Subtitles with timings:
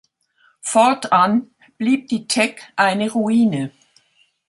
[0.63, 3.71] Fortan blieb die Teck eine Ruine.